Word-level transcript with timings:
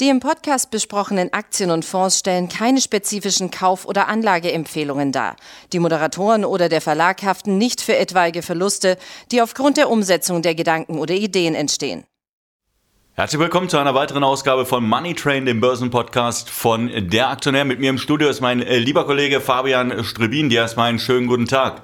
Die 0.00 0.08
im 0.08 0.18
Podcast 0.18 0.70
besprochenen 0.70 1.30
Aktien 1.34 1.70
und 1.70 1.84
Fonds 1.84 2.20
stellen 2.20 2.48
keine 2.48 2.80
spezifischen 2.80 3.50
Kauf- 3.50 3.84
oder 3.84 4.08
Anlageempfehlungen 4.08 5.12
dar. 5.12 5.36
Die 5.74 5.78
Moderatoren 5.78 6.46
oder 6.46 6.70
der 6.70 6.80
Verlag 6.80 7.22
haften 7.22 7.58
nicht 7.58 7.82
für 7.82 7.94
etwaige 7.94 8.40
Verluste, 8.40 8.96
die 9.30 9.42
aufgrund 9.42 9.76
der 9.76 9.90
Umsetzung 9.90 10.40
der 10.40 10.54
Gedanken 10.54 10.98
oder 10.98 11.12
Ideen 11.12 11.54
entstehen. 11.54 12.04
Herzlich 13.12 13.40
willkommen 13.40 13.68
zu 13.68 13.76
einer 13.76 13.94
weiteren 13.94 14.24
Ausgabe 14.24 14.64
von 14.64 14.88
Money 14.88 15.14
Train, 15.14 15.44
dem 15.44 15.60
Börsenpodcast 15.60 16.48
von 16.48 16.90
Der 17.10 17.28
Aktionär. 17.28 17.66
Mit 17.66 17.78
mir 17.78 17.90
im 17.90 17.98
Studio 17.98 18.30
ist 18.30 18.40
mein 18.40 18.62
äh, 18.62 18.78
lieber 18.78 19.04
Kollege 19.04 19.42
Fabian 19.42 20.02
Strebin. 20.02 20.48
Dir 20.48 20.62
erstmal 20.62 20.88
einen 20.88 20.98
schönen 20.98 21.26
guten 21.26 21.44
Tag. 21.44 21.82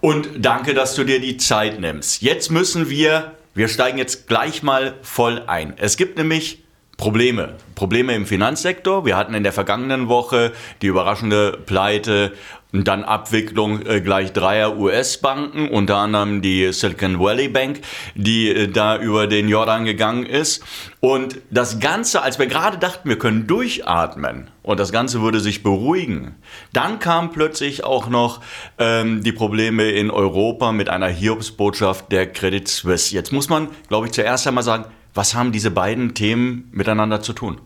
Und 0.00 0.28
danke, 0.38 0.74
dass 0.74 0.96
du 0.96 1.04
dir 1.04 1.20
die 1.20 1.36
Zeit 1.36 1.78
nimmst. 1.78 2.20
Jetzt 2.20 2.50
müssen 2.50 2.90
wir, 2.90 3.36
wir 3.54 3.68
steigen 3.68 3.98
jetzt 3.98 4.26
gleich 4.26 4.64
mal 4.64 4.98
voll 5.02 5.44
ein. 5.46 5.74
Es 5.76 5.96
gibt 5.96 6.18
nämlich 6.18 6.63
Probleme. 6.96 7.54
Probleme 7.74 8.14
im 8.14 8.24
Finanzsektor. 8.24 9.04
Wir 9.04 9.16
hatten 9.16 9.34
in 9.34 9.42
der 9.42 9.52
vergangenen 9.52 10.08
Woche 10.08 10.52
die 10.80 10.86
überraschende 10.86 11.58
Pleite 11.66 12.32
und 12.74 12.88
dann 12.88 13.04
Abwicklung 13.04 13.86
äh, 13.86 14.00
gleich 14.00 14.32
dreier 14.32 14.76
US-Banken, 14.76 15.68
unter 15.68 15.96
anderem 15.96 16.42
die 16.42 16.72
Silicon 16.72 17.20
Valley 17.20 17.48
Bank, 17.48 17.80
die 18.16 18.48
äh, 18.48 18.68
da 18.68 18.98
über 18.98 19.28
den 19.28 19.48
Jordan 19.48 19.84
gegangen 19.84 20.26
ist. 20.26 20.64
Und 20.98 21.40
das 21.50 21.78
Ganze, 21.78 22.22
als 22.22 22.38
wir 22.38 22.46
gerade 22.46 22.78
dachten, 22.78 23.08
wir 23.08 23.18
können 23.18 23.46
durchatmen 23.46 24.50
und 24.62 24.80
das 24.80 24.90
Ganze 24.90 25.20
würde 25.20 25.38
sich 25.38 25.62
beruhigen, 25.62 26.34
dann 26.72 26.98
kamen 26.98 27.30
plötzlich 27.30 27.84
auch 27.84 28.08
noch 28.08 28.40
ähm, 28.78 29.22
die 29.22 29.32
Probleme 29.32 29.90
in 29.90 30.10
Europa 30.10 30.72
mit 30.72 30.88
einer 30.88 31.08
Hiobsbotschaft 31.08 32.10
der 32.10 32.32
Credit 32.32 32.66
Suisse. 32.66 33.14
Jetzt 33.14 33.32
muss 33.32 33.48
man, 33.48 33.68
glaube 33.88 34.06
ich, 34.06 34.12
zuerst 34.12 34.48
einmal 34.48 34.64
sagen, 34.64 34.86
was 35.14 35.34
haben 35.34 35.52
diese 35.52 35.70
beiden 35.70 36.14
Themen 36.14 36.68
miteinander 36.72 37.22
zu 37.22 37.32
tun? 37.32 37.60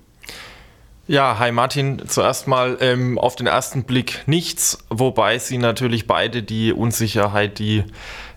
Ja, 1.06 1.38
hi 1.38 1.52
Martin. 1.52 2.02
Zuerst 2.06 2.46
mal 2.46 2.76
ähm, 2.80 3.18
auf 3.18 3.34
den 3.34 3.46
ersten 3.46 3.84
Blick 3.84 4.24
nichts, 4.26 4.84
wobei 4.90 5.38
sie 5.38 5.56
natürlich 5.56 6.06
beide 6.06 6.42
die 6.42 6.70
Unsicherheit, 6.70 7.58
die 7.58 7.84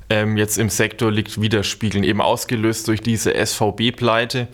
ähm, 0.09 0.37
jetzt 0.37 0.57
im 0.57 0.69
Sektor 0.69 1.11
liegt, 1.11 1.41
widerspiegeln. 1.41 2.05
Eben 2.05 2.21
ausgelöst 2.21 2.87
durch 2.87 3.01
diese 3.01 3.33
SVB-Pleite. 3.33 4.47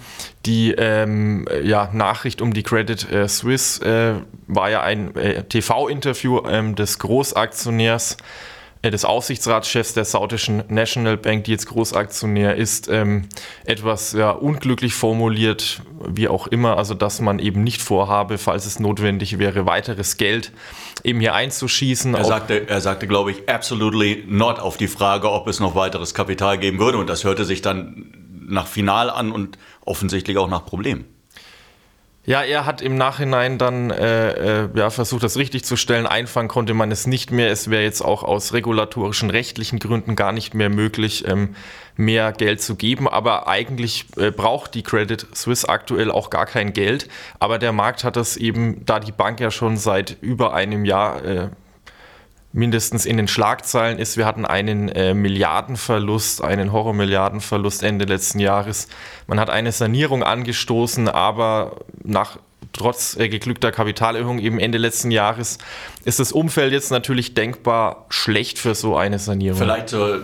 Die 0.47 0.71
ähm, 0.71 1.47
ja, 1.63 1.91
Nachricht 1.93 2.41
um 2.41 2.53
die 2.53 2.63
Credit 2.63 3.11
äh, 3.11 3.27
Suisse 3.27 3.85
äh, 3.85 4.21
war 4.47 4.71
ja 4.71 4.81
ein 4.81 5.15
äh, 5.15 5.43
TV-Interview 5.43 6.41
ähm, 6.47 6.75
des 6.75 6.97
Großaktionärs 6.97 8.17
des 8.83 9.05
Aufsichtsratschefs 9.05 9.93
der 9.93 10.05
saudischen 10.05 10.63
National 10.69 11.17
Bank, 11.17 11.45
die 11.45 11.51
jetzt 11.51 11.67
Großaktionär 11.67 12.55
ist, 12.55 12.87
ähm, 12.89 13.27
etwas 13.65 14.13
ja, 14.13 14.31
unglücklich 14.31 14.93
formuliert, 14.93 15.81
wie 16.07 16.27
auch 16.27 16.47
immer, 16.47 16.77
also 16.77 16.93
dass 16.93 17.19
man 17.19 17.39
eben 17.39 17.63
nicht 17.63 17.81
vorhabe, 17.81 18.37
falls 18.37 18.65
es 18.65 18.79
notwendig 18.79 19.39
wäre, 19.39 19.65
weiteres 19.65 20.17
Geld 20.17 20.51
eben 21.03 21.19
hier 21.19 21.33
einzuschießen. 21.33 22.13
Er 22.13 22.25
sagte, 22.25 22.67
er 22.69 22.81
sagte, 22.81 23.07
glaube 23.07 23.31
ich, 23.31 23.49
absolutely 23.49 24.23
not 24.27 24.59
auf 24.59 24.77
die 24.77 24.87
Frage, 24.87 25.31
ob 25.31 25.47
es 25.47 25.59
noch 25.59 25.75
weiteres 25.75 26.13
Kapital 26.13 26.57
geben 26.57 26.79
würde. 26.79 26.97
Und 26.97 27.07
das 27.07 27.23
hörte 27.23 27.45
sich 27.45 27.61
dann 27.61 28.13
nach 28.47 28.67
Final 28.67 29.09
an 29.09 29.31
und 29.31 29.57
offensichtlich 29.85 30.37
auch 30.37 30.49
nach 30.49 30.65
Problem. 30.65 31.05
Ja, 32.27 32.43
er 32.43 32.65
hat 32.65 32.81
im 32.81 32.97
Nachhinein 32.97 33.57
dann 33.57 33.89
äh, 33.89 34.63
äh, 34.63 34.69
ja, 34.75 34.89
versucht, 34.89 35.23
das 35.23 35.37
richtig 35.37 35.63
zu 35.63 35.77
stellen. 35.77 36.05
Einfangen 36.05 36.49
konnte 36.49 36.73
man 36.73 36.91
es 36.91 37.07
nicht 37.07 37.31
mehr. 37.31 37.49
Es 37.49 37.69
wäre 37.69 37.83
jetzt 37.83 38.01
auch 38.01 38.21
aus 38.21 38.51
regulatorischen, 38.51 39.29
rechtlichen 39.29 39.79
Gründen 39.79 40.17
gar 40.17 40.33
nicht 40.33 40.53
mehr 40.53 40.69
möglich, 40.69 41.25
ähm, 41.25 41.55
mehr 41.95 42.33
Geld 42.33 42.61
zu 42.61 42.75
geben. 42.75 43.07
Aber 43.07 43.47
eigentlich 43.47 44.07
äh, 44.17 44.29
braucht 44.29 44.73
die 44.73 44.83
Credit 44.83 45.25
Suisse 45.33 45.69
aktuell 45.69 46.11
auch 46.11 46.29
gar 46.29 46.45
kein 46.45 46.73
Geld. 46.73 47.07
Aber 47.39 47.59
der 47.59 47.71
Markt 47.71 48.03
hat 48.03 48.17
das 48.17 48.35
eben, 48.35 48.85
da 48.85 48.99
die 48.99 49.13
Bank 49.13 49.39
ja 49.39 49.49
schon 49.49 49.77
seit 49.77 50.17
über 50.19 50.53
einem 50.53 50.83
Jahr 50.83 51.23
äh, 51.23 51.47
mindestens 52.57 53.05
in 53.05 53.17
den 53.17 53.27
Schlagzeilen 53.27 53.99
ist. 53.99 54.17
Wir 54.17 54.25
hatten 54.25 54.43
einen 54.43 54.89
äh, 54.89 55.13
Milliardenverlust, 55.13 56.41
einen 56.43 56.71
Horror-Milliardenverlust 56.71 57.83
Ende 57.83 58.05
letzten 58.05 58.39
Jahres. 58.39 58.87
Man 59.27 59.39
hat 59.39 59.49
eine 59.49 59.71
Sanierung 59.71 60.23
angestoßen, 60.23 61.07
aber 61.07 61.77
nach 62.07 62.39
trotz 62.73 63.17
äh, 63.17 63.29
geglückter 63.29 63.71
Kapitalerhöhung 63.71 64.39
eben 64.39 64.59
Ende 64.59 64.77
letzten 64.77 65.11
Jahres 65.11 65.57
ist 66.05 66.19
das 66.19 66.31
Umfeld 66.31 66.73
jetzt 66.73 66.91
natürlich 66.91 67.33
denkbar 67.33 68.05
schlecht 68.09 68.59
für 68.59 68.75
so 68.75 68.95
eine 68.95 69.19
Sanierung. 69.19 69.59
Vielleicht 69.59 69.93
äh, 69.93 70.19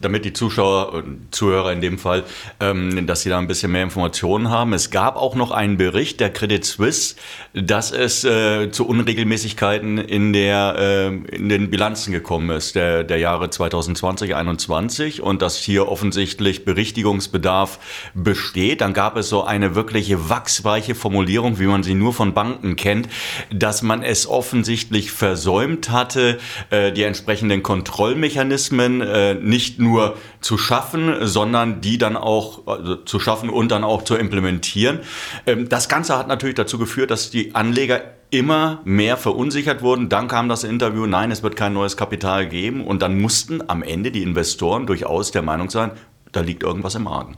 damit 0.00 0.24
die 0.24 0.32
Zuschauer 0.32 1.04
Zuhörer 1.30 1.72
in 1.72 1.80
dem 1.80 1.98
Fall, 1.98 2.24
ähm, 2.60 3.06
dass 3.06 3.22
sie 3.22 3.30
da 3.30 3.38
ein 3.38 3.46
bisschen 3.46 3.72
mehr 3.72 3.82
Informationen 3.82 4.50
haben. 4.50 4.72
Es 4.72 4.90
gab 4.90 5.16
auch 5.16 5.34
noch 5.34 5.50
einen 5.50 5.76
Bericht 5.76 6.20
der 6.20 6.32
Credit 6.32 6.64
Suisse, 6.64 7.16
dass 7.54 7.90
es 7.90 8.24
äh, 8.24 8.70
zu 8.70 8.86
Unregelmäßigkeiten 8.86 9.98
in, 9.98 10.32
der, 10.32 10.76
äh, 10.78 11.06
in 11.34 11.48
den 11.48 11.70
Bilanzen 11.70 12.12
gekommen 12.12 12.50
ist, 12.50 12.74
der, 12.74 13.04
der 13.04 13.18
Jahre 13.18 13.50
2020, 13.50 14.26
2021 14.28 15.22
und 15.22 15.42
dass 15.42 15.56
hier 15.56 15.88
offensichtlich 15.88 16.64
Berichtigungsbedarf 16.64 17.78
besteht. 18.14 18.80
Dann 18.80 18.92
gab 18.92 19.16
es 19.16 19.28
so 19.28 19.44
eine 19.44 19.74
wirkliche 19.74 20.28
wachsweiche 20.28 20.94
Formulierung, 20.94 21.58
wie 21.58 21.66
man 21.66 21.82
sie 21.82 21.94
nur 21.94 22.12
von 22.12 22.34
Banken 22.34 22.76
kennt, 22.76 23.08
dass 23.52 23.82
man 23.82 24.02
es 24.02 24.26
offensichtlich 24.26 25.10
versäumt 25.10 25.90
hatte, 25.90 26.38
äh, 26.70 26.92
die 26.92 27.02
entsprechenden 27.02 27.62
Kontrollmechanismen 27.62 29.00
äh, 29.00 29.34
nicht 29.34 29.78
nur 29.78 29.85
nur 29.86 30.16
zu 30.40 30.58
schaffen, 30.58 31.26
sondern 31.26 31.80
die 31.80 31.98
dann 31.98 32.16
auch 32.16 32.66
also 32.66 32.96
zu 32.96 33.20
schaffen 33.20 33.48
und 33.48 33.70
dann 33.70 33.84
auch 33.84 34.02
zu 34.02 34.16
implementieren. 34.16 35.00
Ähm, 35.46 35.68
das 35.68 35.88
Ganze 35.88 36.18
hat 36.18 36.28
natürlich 36.28 36.56
dazu 36.56 36.78
geführt, 36.78 37.10
dass 37.10 37.30
die 37.30 37.54
Anleger 37.54 38.02
immer 38.30 38.80
mehr 38.84 39.16
verunsichert 39.16 39.82
wurden. 39.82 40.08
Dann 40.08 40.28
kam 40.28 40.48
das 40.48 40.64
Interview, 40.64 41.06
nein, 41.06 41.30
es 41.30 41.42
wird 41.42 41.56
kein 41.56 41.72
neues 41.72 41.96
Kapital 41.96 42.48
geben. 42.48 42.84
Und 42.84 43.02
dann 43.02 43.20
mussten 43.20 43.62
am 43.68 43.82
Ende 43.82 44.10
die 44.10 44.22
Investoren 44.22 44.86
durchaus 44.86 45.30
der 45.30 45.42
Meinung 45.42 45.70
sein, 45.70 45.92
da 46.32 46.40
liegt 46.40 46.62
irgendwas 46.62 46.94
im 46.96 47.06
Argen. 47.06 47.36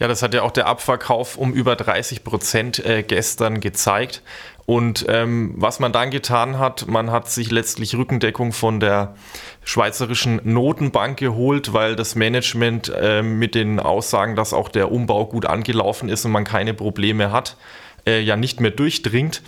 Ja, 0.00 0.08
das 0.08 0.22
hat 0.22 0.32
ja 0.32 0.42
auch 0.42 0.50
der 0.50 0.66
Abverkauf 0.66 1.36
um 1.36 1.52
über 1.52 1.76
30 1.76 2.24
Prozent 2.24 2.84
äh, 2.84 3.02
gestern 3.02 3.60
gezeigt. 3.60 4.22
Und 4.64 5.04
ähm, 5.08 5.52
was 5.56 5.78
man 5.78 5.92
dann 5.92 6.10
getan 6.10 6.58
hat, 6.58 6.86
man 6.88 7.10
hat 7.10 7.28
sich 7.30 7.50
letztlich 7.50 7.94
Rückendeckung 7.94 8.52
von 8.52 8.80
der 8.80 9.14
Schweizerischen 9.62 10.40
Notenbank 10.44 11.18
geholt, 11.18 11.74
weil 11.74 11.96
das 11.96 12.14
Management 12.14 12.90
äh, 12.98 13.22
mit 13.22 13.54
den 13.54 13.78
Aussagen, 13.78 14.36
dass 14.36 14.54
auch 14.54 14.70
der 14.70 14.90
Umbau 14.90 15.26
gut 15.26 15.44
angelaufen 15.44 16.08
ist 16.08 16.24
und 16.24 16.32
man 16.32 16.44
keine 16.44 16.72
Probleme 16.72 17.30
hat, 17.30 17.56
äh, 18.06 18.20
ja 18.20 18.36
nicht 18.36 18.60
mehr 18.60 18.70
durchdringt. 18.70 19.42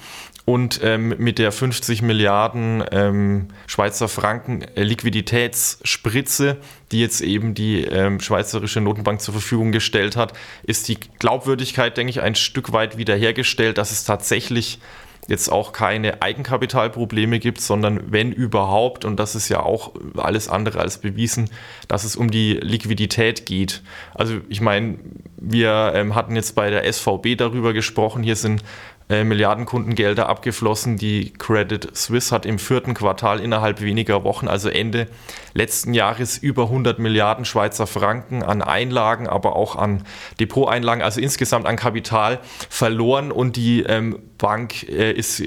Und 0.45 0.81
ähm, 0.83 1.15
mit 1.19 1.39
der 1.39 1.53
50 1.53 2.03
Milliarden 2.03 2.83
ähm, 2.91 3.49
Schweizer 3.69 4.09
Franken 4.09 4.63
äh, 4.63 4.83
Liquiditätsspritze, 4.83 6.57
die 6.91 7.01
jetzt 7.01 7.21
eben 7.21 7.55
die 7.55 7.85
ähm, 7.85 8.19
Schweizerische 8.19 8.81
Notenbank 8.81 9.21
zur 9.21 9.35
Verfügung 9.35 9.71
gestellt 9.71 10.17
hat, 10.17 10.33
ist 10.65 10.89
die 10.89 10.99
Glaubwürdigkeit, 11.21 11.97
denke 11.97 12.11
ich, 12.11 12.23
ein 12.23 12.35
Stück 12.35 12.73
weit 12.73 12.99
wiederhergestellt, 12.99 13.79
dass 13.79 13.93
es 13.93 14.03
tatsächlich 14.05 14.81
jetzt 15.29 15.51
auch 15.51 15.73
keine 15.73 16.21
Eigenkapitalprobleme 16.21 17.39
gibt, 17.39 17.61
sondern 17.61 18.11
wenn 18.11 18.33
überhaupt, 18.33 19.05
und 19.05 19.21
das 19.21 19.35
ist 19.35 19.49
ja 19.49 19.61
auch 19.61 19.93
alles 20.17 20.49
andere 20.49 20.81
als 20.81 20.99
bewiesen, 20.99 21.49
dass 21.87 22.05
es 22.05 22.17
um 22.17 22.31
die 22.31 22.55
Liquidität 22.55 23.47
geht. 23.47 23.83
Also 24.15 24.41
ich 24.49 24.61
meine, 24.61 24.99
wir 25.37 25.93
ähm, 25.95 26.15
hatten 26.15 26.35
jetzt 26.35 26.55
bei 26.55 26.71
der 26.71 26.91
SVB 26.93 27.37
darüber 27.37 27.73
gesprochen, 27.73 28.23
hier 28.23 28.37
sind 28.37 28.63
äh, 29.13 29.25
Milliardenkundengelder 29.25 30.27
abgeflossen. 30.27 30.97
Die 30.97 31.35
Credit 31.35 31.95
Suisse 31.95 32.35
hat 32.35 32.47
im 32.47 32.59
vierten 32.59 32.95
Quartal 32.95 33.41
innerhalb 33.41 33.83
weniger 33.83 34.25
Wochen, 34.25 34.49
also 34.49 34.71
Ende 34.71 35.07
letzten 35.53 35.93
Jahres, 35.93 36.39
über 36.39 36.63
100 36.65 36.99
Milliarden 36.99 37.45
Schweizer 37.45 37.87
Franken 37.87 38.43
an 38.43 38.63
Einlagen, 38.63 39.29
aber 39.29 39.55
auch 39.55 39.77
an 39.77 40.05
Depoteinlagen, 40.41 41.03
also 41.03 41.21
insgesamt 41.21 41.67
an 41.67 41.77
Kapital 41.77 42.41
verloren. 42.71 43.33
Und 43.33 43.57
die 43.57 43.83
ähm, 43.83 44.19
Bank 44.39 44.89
äh, 44.89 45.13
ist 45.13 45.43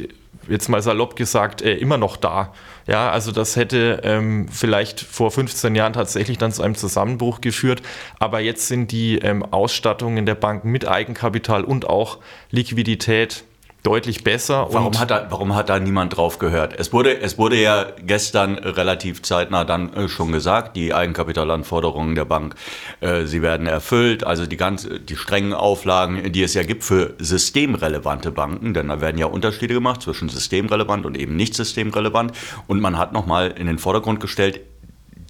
jetzt 0.47 0.69
mal 0.69 0.83
salopp 0.83 1.15
gesagt, 1.15 1.63
äh, 1.63 1.73
immer 1.73 1.97
noch 1.97 2.17
da. 2.17 2.53
Ja, 2.85 3.09
also 3.09 3.31
das 3.31 3.55
hätte 3.55 4.01
ähm, 4.03 4.47
vielleicht 4.47 4.99
vor 5.01 5.31
15 5.31 5.73
Jahren 5.73 5.93
tatsächlich 5.93 6.37
dann 6.37 6.51
zu 6.51 6.61
einem 6.61 6.75
Zusammenbruch 6.75 7.41
geführt. 7.41 7.81
Aber 8.19 8.41
jetzt 8.41 8.67
sind 8.67 8.91
die 8.91 9.17
ähm, 9.17 9.43
Ausstattungen 9.43 10.27
der 10.27 10.35
Banken 10.35 10.69
mit 10.71 10.87
Eigenkapital 10.87 11.63
und 11.63 11.89
auch 11.89 12.19
Liquidität 12.51 13.43
deutlich 13.85 14.23
besser. 14.23 14.67
Warum 14.71 14.97
hat, 14.99 15.11
da, 15.11 15.27
warum 15.29 15.53
hat 15.53 15.69
da 15.69 15.79
niemand 15.79 16.17
drauf 16.17 16.39
gehört? 16.39 16.73
Es 16.77 16.91
wurde, 16.91 17.19
es 17.19 17.37
wurde 17.37 17.61
ja 17.61 17.85
gestern 18.03 18.57
relativ 18.57 19.21
zeitnah 19.21 19.63
dann 19.63 19.93
äh, 19.93 20.07
schon 20.07 20.31
gesagt, 20.31 20.75
die 20.75 20.93
Eigenkapitalanforderungen 20.93 22.15
der 22.15 22.25
Bank, 22.25 22.55
äh, 23.01 23.25
sie 23.25 23.41
werden 23.41 23.67
erfüllt. 23.67 24.23
Also 24.23 24.47
die, 24.47 24.57
ganz, 24.57 24.87
die 25.07 25.15
strengen 25.15 25.53
Auflagen, 25.53 26.31
die 26.31 26.41
es 26.41 26.55
ja 26.55 26.63
gibt 26.63 26.83
für 26.83 27.13
systemrelevante 27.19 28.31
Banken, 28.31 28.73
denn 28.73 28.87
da 28.87 29.01
werden 29.01 29.17
ja 29.17 29.27
Unterschiede 29.27 29.73
gemacht 29.73 30.01
zwischen 30.01 30.29
systemrelevant 30.29 31.05
und 31.05 31.17
eben 31.17 31.35
nicht 31.35 31.53
systemrelevant. 31.53 32.31
Und 32.67 32.81
man 32.81 32.97
hat 32.97 33.13
nochmal 33.13 33.51
in 33.51 33.67
den 33.67 33.77
Vordergrund 33.77 34.19
gestellt, 34.19 34.61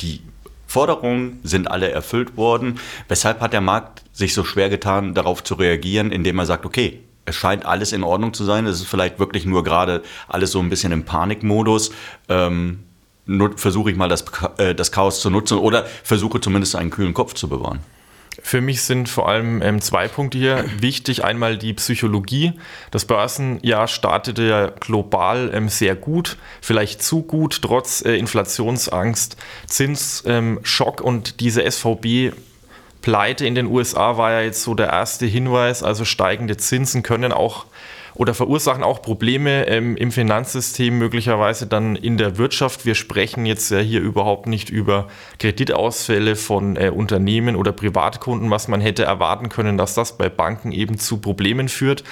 die 0.02 0.22
Forderungen 0.68 1.40
sind 1.44 1.70
alle 1.70 1.92
erfüllt 1.92 2.38
worden. 2.38 2.80
Weshalb 3.08 3.42
hat 3.42 3.54
der 3.54 3.62
Markt 3.62 4.04
sich 4.14 4.34
so 4.34 4.44
schwer 4.44 4.70
getan, 4.70 5.14
darauf 5.14 5.44
zu 5.44 5.56
reagieren, 5.56 6.12
indem 6.12 6.40
er 6.40 6.46
sagt, 6.46 6.66
okay, 6.66 7.02
es 7.26 7.36
scheint 7.36 7.66
alles 7.66 7.92
in 7.92 8.04
Ordnung 8.04 8.34
zu 8.34 8.44
sein. 8.44 8.66
Es 8.66 8.82
ist 8.82 8.88
vielleicht 8.88 9.20
wirklich 9.20 9.46
nur 9.46 9.64
gerade 9.64 10.04
alles 10.28 10.52
so 10.52 10.60
ein 10.60 10.70
bisschen 10.70 10.92
im 10.92 11.06
Panikmodus. 11.06 11.92
Ähm, 12.30 12.84
versuche 13.56 13.92
ich 13.92 13.98
mal 13.98 14.10
das, 14.10 14.26
äh, 14.58 14.76
das 14.76 14.92
Chaos 14.92 15.20
zu 15.20 15.30
nutzen 15.30 15.58
oder 15.58 15.86
versuche 16.04 16.40
zumindest 16.40 16.76
einen 16.76 16.92
kühlen 16.92 17.14
Kopf 17.14 17.34
zu 17.34 17.50
bewahren. 17.50 17.80
Für 18.42 18.62
mich 18.62 18.82
sind 18.82 19.08
vor 19.08 19.30
allem 19.30 19.62
ähm, 19.62 19.82
zwei 19.82 20.08
Punkte 20.08 20.38
hier 20.38 20.66
wichtig. 20.80 21.24
Einmal 21.24 21.58
die 21.58 21.74
Psychologie. 21.74 22.54
Das 22.92 23.06
Börsenjahr 23.06 23.88
startete 23.88 24.44
ja 24.44 24.68
global 24.68 25.52
ähm, 25.54 25.70
sehr 25.70 25.96
gut, 25.96 26.38
vielleicht 26.62 27.02
zu 27.02 27.24
gut, 27.24 27.62
trotz 27.62 28.04
äh, 28.04 28.16
Inflationsangst, 28.16 29.38
Zinsschock 29.68 31.00
ähm, 31.00 31.06
und 31.06 31.40
diese 31.40 31.70
SVB 31.70 32.34
Pleite 33.06 33.46
in 33.46 33.54
den 33.54 33.68
USA 33.68 34.18
war 34.18 34.32
ja 34.32 34.42
jetzt 34.42 34.64
so 34.64 34.74
der 34.74 34.88
erste 34.88 35.28
Hinweis. 35.28 35.84
Also 35.84 36.06
steigende 36.06 36.58
Zinsen 36.58 37.04
können 37.04 37.32
auch 37.32 37.68
oder 38.16 38.34
verursachen 38.34 38.84
auch 38.84 39.02
Probleme 39.02 39.68
ähm, 39.68 39.98
im 39.98 40.12
Finanzsystem, 40.12 40.98
möglicherweise 40.98 41.68
dann 41.68 41.96
in 41.96 42.18
der 42.18 42.38
Wirtschaft. 42.38 42.86
Wir 42.86 42.96
sprechen 42.96 43.46
jetzt 43.46 43.70
ja 43.70 43.80
hier 43.80 44.02
überhaupt 44.02 44.48
nicht 44.48 44.70
über 44.70 45.08
Kreditausfälle 45.40 46.36
von 46.36 46.78
äh, 46.78 46.90
Unternehmen 46.90 47.56
oder 47.56 47.74
Privatkunden, 47.74 48.50
was 48.50 48.68
man 48.68 48.80
hätte 48.80 49.04
erwarten 49.04 49.50
können, 49.50 49.78
dass 49.78 49.94
das 49.94 50.18
bei 50.18 50.30
Banken 50.30 50.72
eben 50.72 50.98
zu 50.98 51.18
Problemen 51.18 51.68
führt 51.68 52.04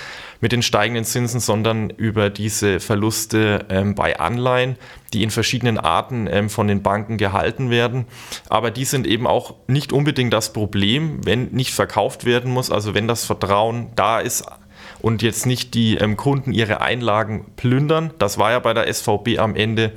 mit 0.41 0.51
den 0.51 0.61
steigenden 0.61 1.05
Zinsen, 1.05 1.39
sondern 1.39 1.89
über 1.89 2.29
diese 2.29 2.81
Verluste 2.81 3.65
ähm, 3.69 3.95
bei 3.95 4.19
Anleihen, 4.19 4.75
die 5.13 5.23
in 5.23 5.29
verschiedenen 5.29 5.77
Arten 5.77 6.27
ähm, 6.29 6.49
von 6.49 6.67
den 6.67 6.83
Banken 6.83 7.17
gehalten 7.17 7.69
werden. 7.69 8.05
Aber 8.49 8.69
die 8.69 8.83
sind 8.83 9.07
eben 9.07 9.25
auch 9.25 9.55
nicht 9.67 9.93
unbedingt 9.93 10.33
das 10.33 10.51
Problem, 10.51 11.25
wenn 11.25 11.45
nicht 11.51 11.73
verkauft 11.73 12.25
werden 12.25 12.51
muss, 12.51 12.71
also 12.71 12.93
wenn 12.93 13.07
das 13.07 13.23
Vertrauen 13.23 13.91
da 13.95 14.19
ist 14.19 14.45
und 15.03 15.21
jetzt 15.21 15.45
nicht 15.45 15.73
die 15.73 15.97
ähm, 15.97 16.15
Kunden 16.15 16.53
ihre 16.53 16.79
Einlagen 16.79 17.45
plündern. 17.57 18.13
Das 18.19 18.37
war 18.37 18.51
ja 18.51 18.59
bei 18.59 18.73
der 18.73 18.91
SVB 18.91 19.37
am 19.37 19.53
Ende 19.53 19.91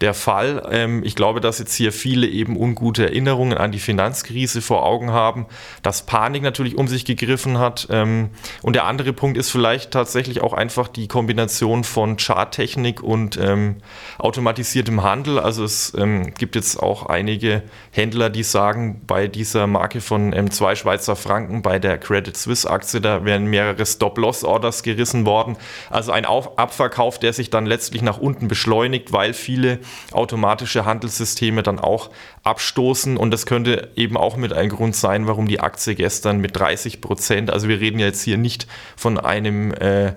der 0.00 0.14
Fall. 0.14 0.66
Ähm, 0.70 1.02
ich 1.04 1.16
glaube, 1.16 1.40
dass 1.40 1.58
jetzt 1.58 1.74
hier 1.74 1.92
viele 1.92 2.26
eben 2.26 2.56
ungute 2.56 3.04
Erinnerungen 3.04 3.58
an 3.58 3.72
die 3.72 3.78
Finanzkrise 3.78 4.62
vor 4.62 4.84
Augen 4.84 5.10
haben, 5.10 5.46
dass 5.82 6.06
Panik 6.06 6.42
natürlich 6.42 6.76
um 6.76 6.88
sich 6.88 7.04
gegriffen 7.04 7.58
hat. 7.58 7.88
Ähm, 7.90 8.30
und 8.62 8.74
der 8.74 8.84
andere 8.84 9.12
Punkt 9.12 9.36
ist 9.36 9.50
vielleicht 9.50 9.90
tatsächlich 9.90 10.40
auch 10.40 10.52
einfach 10.52 10.88
die 10.88 11.08
Kombination 11.08 11.84
von 11.84 12.16
Charttechnik 12.16 13.02
und 13.02 13.38
ähm, 13.38 13.76
automatisiertem 14.18 15.02
Handel. 15.02 15.38
Also 15.38 15.64
es 15.64 15.92
ähm, 15.96 16.34
gibt 16.34 16.54
jetzt 16.54 16.80
auch 16.80 17.06
einige 17.06 17.62
Händler, 17.90 18.30
die 18.30 18.44
sagen, 18.44 19.02
bei 19.06 19.26
dieser 19.26 19.66
Marke 19.66 20.00
von 20.00 20.32
ähm, 20.32 20.50
zwei 20.50 20.74
Schweizer 20.74 21.16
Franken, 21.16 21.62
bei 21.62 21.78
der 21.78 21.98
Credit 21.98 22.36
Suisse 22.36 22.70
Aktie, 22.70 23.00
da 23.00 23.24
wären 23.24 23.46
mehrere 23.46 23.84
Stop-Loss-Orders 23.84 24.82
gerissen 24.82 25.26
worden. 25.26 25.56
Also 25.90 26.12
ein 26.12 26.24
Auf 26.24 26.58
Abverkauf, 26.58 27.18
der 27.18 27.32
sich 27.32 27.50
dann 27.50 27.66
letztlich 27.66 28.02
nach 28.02 28.18
unten 28.18 28.48
beschleunigt, 28.48 29.12
weil 29.12 29.34
viele 29.34 29.80
automatische 30.12 30.84
Handelssysteme 30.84 31.62
dann 31.62 31.78
auch 31.78 32.10
abstoßen. 32.42 33.16
Und 33.16 33.30
das 33.30 33.46
könnte 33.46 33.90
eben 33.96 34.16
auch 34.16 34.36
mit 34.36 34.52
ein 34.52 34.68
Grund 34.68 34.96
sein, 34.96 35.26
warum 35.26 35.48
die 35.48 35.60
Aktie 35.60 35.94
gestern 35.94 36.38
mit 36.38 36.56
30 36.56 37.00
Prozent, 37.00 37.50
also 37.50 37.68
wir 37.68 37.80
reden 37.80 37.98
jetzt 37.98 38.22
hier 38.22 38.38
nicht 38.38 38.66
von 38.96 39.18
einem 39.18 39.72
äh, 39.72 40.14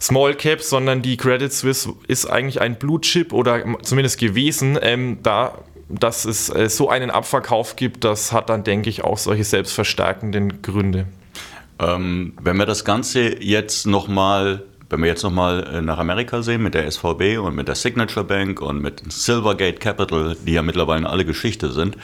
Small 0.00 0.34
Cap, 0.34 0.62
sondern 0.62 1.02
die 1.02 1.16
Credit 1.16 1.52
Suisse 1.52 1.92
ist 2.08 2.26
eigentlich 2.26 2.60
ein 2.60 2.78
Blue 2.78 3.00
Chip 3.00 3.32
oder 3.32 3.62
zumindest 3.82 4.18
gewesen. 4.18 4.78
Ähm, 4.80 5.18
da 5.22 5.58
dass 5.90 6.24
es 6.24 6.48
äh, 6.48 6.68
so 6.68 6.88
einen 6.88 7.10
Abverkauf 7.10 7.76
gibt, 7.76 8.04
das 8.04 8.32
hat 8.32 8.48
dann, 8.48 8.64
denke 8.64 8.88
ich, 8.88 9.02
auch 9.02 9.18
solche 9.18 9.44
selbstverstärkenden 9.44 10.62
Gründe. 10.62 11.06
Ähm, 11.80 12.34
wenn 12.40 12.56
wir 12.56 12.66
das 12.66 12.84
Ganze 12.84 13.42
jetzt 13.42 13.86
nochmal 13.86 14.62
wenn 14.90 15.00
wir 15.00 15.08
jetzt 15.08 15.22
nochmal 15.22 15.66
äh, 15.72 15.80
nach 15.80 15.98
Amerika 15.98 16.42
sehen 16.42 16.62
mit 16.62 16.74
der 16.74 16.90
SVB 16.90 17.38
und 17.38 17.54
mit 17.54 17.68
der 17.68 17.76
Signature 17.76 18.24
Bank 18.24 18.60
und 18.60 18.82
mit 18.82 19.02
Silvergate 19.10 19.78
Capital, 19.78 20.36
die 20.44 20.52
ja 20.52 20.62
mittlerweile 20.62 21.08
alle 21.08 21.24
Geschichte 21.24 21.70
sind. 21.70 21.96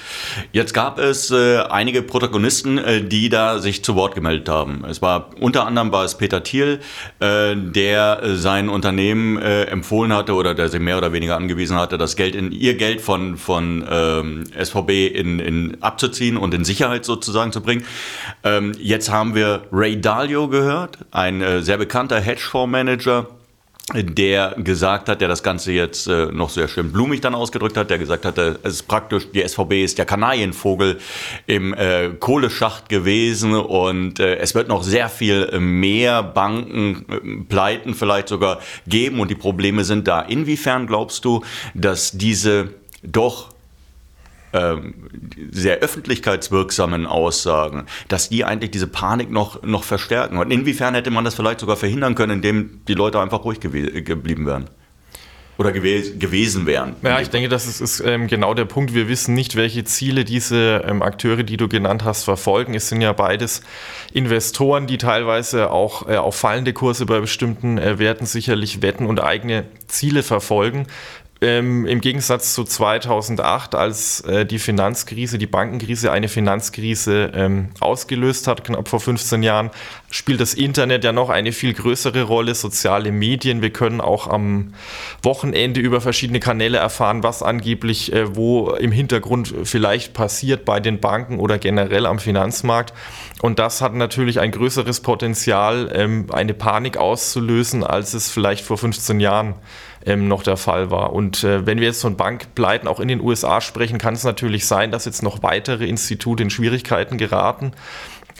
Jetzt 0.53 0.73
gab 0.73 0.99
es 0.99 1.31
äh, 1.33 1.59
einige 1.59 2.03
Protagonisten, 2.03 2.79
äh, 2.79 3.03
die 3.03 3.29
da 3.29 3.59
sich 3.59 3.85
zu 3.85 3.97
Wort 3.97 4.15
gemeldet 4.15 4.49
haben. 4.49 4.85
Es 4.89 5.03
war 5.03 5.31
unter 5.41 5.67
anderem 5.67 5.91
war 5.91 6.05
es 6.05 6.17
Peter 6.17 6.43
Thiel, 6.43 6.81
äh, 7.19 7.57
der 7.57 8.21
sein 8.37 8.69
Unternehmen 8.69 9.37
äh, 9.39 9.65
empfohlen 9.65 10.13
hatte 10.13 10.35
oder 10.35 10.55
der 10.55 10.69
sie 10.69 10.79
mehr 10.79 10.99
oder 10.99 11.13
weniger 11.13 11.37
angewiesen 11.37 11.77
hatte, 11.77 11.99
das 11.99 12.15
Geld 12.15 12.37
in 12.37 12.53
ihr 12.53 12.75
Geld 12.75 13.01
von, 13.01 13.37
von 13.37 13.85
ähm, 13.91 14.45
SVB 14.63 15.13
in, 15.13 15.41
in 15.41 15.83
abzuziehen 15.83 16.37
und 16.37 16.55
in 16.55 16.65
Sicherheit 16.65 17.05
sozusagen 17.05 17.51
zu 17.51 17.61
bringen. 17.61 17.85
Ähm, 18.45 18.73
jetzt 18.79 19.11
haben 19.11 19.35
wir 19.35 19.63
Ray 19.73 20.01
Dalio 20.01 20.47
gehört, 20.47 20.99
ein 21.11 21.43
äh, 21.43 21.63
sehr 21.63 21.79
bekannter 21.79 22.21
Hedgefonds 22.21 22.76
Manager, 22.77 23.27
der 23.95 24.55
gesagt 24.59 25.09
hat, 25.09 25.21
der 25.21 25.29
das 25.29 25.43
Ganze 25.43 25.73
jetzt 25.73 26.09
äh, 26.09 26.27
noch 26.27 26.51
sehr 26.51 26.69
schön 26.69 26.93
blumig 26.93 27.21
dann 27.23 27.35
ausgedrückt 27.35 27.77
hat, 27.77 27.89
der 27.89 27.99
gesagt 27.99 28.25
hatte, 28.27 28.59
es 28.65 28.75
ist 28.75 28.83
praktisch, 28.89 29.31
die 29.33 29.47
SVB 29.47 29.85
ist 29.85 29.97
der 29.97 30.05
Kanarienvogel 30.05 30.99
im 31.47 31.73
äh, 31.73 32.11
Kohleschacht 32.19 32.89
gewesen 32.89 33.55
und 33.55 34.21
äh, 34.21 34.37
es 34.37 34.55
wird 34.55 34.69
noch 34.69 34.83
sehr 34.83 35.09
viel 35.09 35.59
mehr 35.59 36.23
Banken, 36.23 37.07
äh, 37.09 37.45
Pleiten 37.49 37.95
vielleicht 37.95 38.29
sogar 38.29 38.59
geben 38.87 39.21
und 39.21 39.31
die 39.31 39.37
Probleme 39.37 39.85
sind 39.85 40.07
da. 40.07 40.21
Inwiefern 40.21 40.87
glaubst 40.87 41.25
du, 41.25 41.45
dass 41.75 42.11
diese 42.13 42.75
doch 43.03 43.56
ähm, 44.57 44.95
sehr 45.51 45.79
öffentlichkeitswirksamen 45.79 47.07
Aussagen, 47.07 47.87
dass 48.09 48.29
die 48.29 48.45
eigentlich 48.45 48.71
diese 48.71 48.87
Panik 48.87 49.31
noch, 49.31 49.63
noch 49.63 49.85
verstärken. 49.85 50.39
Und 50.39 50.51
inwiefern 50.51 50.95
hätte 50.95 51.11
man 51.11 51.25
das 51.25 51.35
vielleicht 51.35 51.61
sogar 51.61 51.77
verhindern 51.77 52.15
können, 52.15 52.33
indem 52.33 52.81
die 52.87 52.95
Leute 52.95 53.21
einfach 53.21 53.45
ruhig 53.45 53.61
gew 53.61 53.71
geblieben 54.03 54.47
wären? 54.47 54.71
Oder 55.59 55.73
gew 55.73 56.03
gewesen 56.19 56.67
wären. 56.67 56.97
Ja, 57.03 57.19
ich 57.21 57.31
denke, 57.31 57.49
das 57.49 57.67
ist, 57.67 57.81
ist 57.81 58.01
ähm, 58.01 58.27
genau 58.27 58.53
der 58.53 58.67
Punkt. 58.67 58.93
Wir 58.93 59.09
wissen 59.09 59.35
nicht, 59.35 59.57
welche 59.57 59.85
Ziele 59.85 60.25
diese 60.25 60.85
ähm, 60.87 61.01
Akteure, 61.01 61.45
die 61.45 61.57
du 61.57 61.67
genannt 61.67 62.05
hast, 62.05 62.25
verfolgen. 62.25 62.75
Es 62.75 62.91
sind 62.91 63.01
ja 63.01 63.15
beides 63.15 63.63
Investoren, 64.13 64.87
die 64.87 64.99
teilweise 64.99 65.71
auch 65.71 66.09
äh, 66.09 66.17
auf 66.17 66.37
fallende 66.37 66.75
Kurse 66.75 67.07
bei 67.07 67.21
bestimmten 67.21 67.79
äh, 67.79 67.99
Werten 67.99 68.27
sicherlich 68.27 68.83
wetten 68.83 69.07
und 69.07 69.23
eigene 69.23 69.65
Ziele 69.87 70.23
verfolgen 70.23 70.87
ähm, 71.43 71.87
im 71.87 72.01
Gegensatz 72.01 72.55
zu 72.55 72.65
2008, 72.65 73.75
als 73.75 74.23
äh, 74.23 74.47
die 74.47 74.59
Finanzkrise, 74.59 75.37
die 75.37 75.47
Bankenkrise 75.47 76.11
eine 76.11 76.29
Finanzkrise 76.29 77.31
ähm, 77.35 77.69
ausgelöst 77.79 78.49
hat, 78.49 78.65
knapp 78.65 78.89
vor 78.89 79.01
15 79.01 79.43
Jahren, 79.43 79.71
spielt 80.11 80.41
das 80.41 80.55
Internet 80.55 81.05
ja 81.05 81.13
noch 81.13 81.29
eine 81.29 81.53
viel 81.53 81.75
größere 81.75 82.23
Rolle, 82.23 82.55
soziale 82.55 83.13
Medien. 83.13 83.61
Wir 83.61 83.71
können 83.71 84.01
auch 84.01 84.29
am 84.29 84.73
Wochenende 85.23 85.81
über 85.81 86.01
verschiedene 86.01 86.41
Kanäle 86.41 86.79
erfahren, 86.79 87.23
was 87.23 87.43
angeblich 87.43 88.15
äh, 88.15 88.35
wo 88.35 88.71
im 88.71 88.93
Hintergrund 88.93 89.53
vielleicht 89.65 90.15
passiert 90.15 90.65
bei 90.65 90.81
den 90.81 91.01
Banken 91.01 91.39
oder 91.39 91.59
generell 91.59 92.07
am 92.07 92.19
Finanzmarkt. 92.19 92.95
Und 93.43 93.59
das 93.59 93.83
hat 93.83 93.93
natürlich 93.93 94.41
ein 94.41 94.53
größeres 94.53 95.01
Potenzial, 95.01 95.91
ähm, 95.93 96.29
eine 96.33 96.55
Panik 96.55 96.97
auszulösen, 96.97 97.85
als 97.85 98.15
es 98.15 98.31
vielleicht 98.31 98.65
vor 98.65 98.79
15 98.79 99.21
Jahren 99.21 99.55
ähm, 100.07 100.29
noch 100.29 100.43
der 100.43 100.57
Fall 100.57 100.91
war. 100.91 101.13
Und 101.13 101.45
äh, 101.45 101.67
wenn 101.67 101.79
wir 101.79 101.89
jetzt 101.89 102.01
von 102.01 102.17
Bankpleiten 102.17 102.89
auch 102.89 103.01
in 103.01 103.09
den 103.09 103.21
USA 103.21 103.61
sprechen, 103.61 103.99
kann 103.99 104.15
es 104.15 104.25
natürlich 104.25 104.67
sein, 104.67 104.91
dass 104.91 105.05
jetzt 105.05 105.23
noch 105.23 105.43
weitere 105.43 105.87
Institute 105.87 106.43
in 106.43 106.49
Schwierigkeiten 106.49 107.19
geraten. 107.19 107.73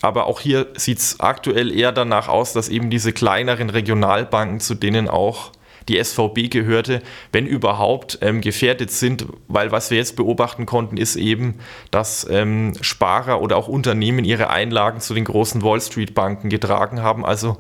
Aber 0.03 0.27
auch 0.27 0.41
hier 0.41 0.69
sieht 0.77 0.99
es 0.99 1.21
aktuell 1.21 1.77
eher 1.77 1.93
danach 1.93 2.29
aus, 2.29 2.53
dass 2.53 2.69
eben 2.69 2.91
diese 2.91 3.13
kleineren 3.13 3.71
Regionalbanken, 3.71 4.61
zu 4.61 4.75
denen 4.75 5.09
auch 5.09 5.53
die 5.89 6.03
SVB 6.03 6.51
gehörte, 6.51 7.01
wenn 7.33 7.47
überhaupt, 7.47 8.19
ähm, 8.21 8.41
gefährdet 8.41 8.91
sind, 8.91 9.27
weil 9.49 9.71
was 9.71 9.91
wir 9.91 9.99
jetzt 9.99 10.17
beobachten 10.17 10.67
konnten, 10.67 10.97
ist 10.97 11.17
eben, 11.17 11.61
dass 11.91 12.27
ähm, 12.29 12.75
Sparer 12.81 13.41
oder 13.41 13.57
auch 13.57 13.69
Unternehmen 13.69 14.25
ihre 14.25 14.51
Einlagen 14.51 15.01
zu 15.01 15.15
den 15.15 15.25
großen 15.25 15.63
Wall 15.63 15.81
Street 15.81 16.15
Banken 16.15 16.49
getragen 16.49 17.03
haben. 17.03 17.25
Also 17.25 17.57